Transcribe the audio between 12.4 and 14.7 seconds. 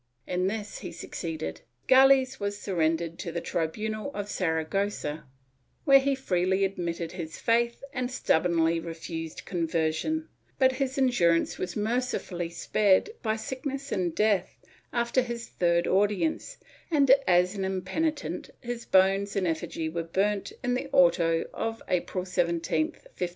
spared by sickness and death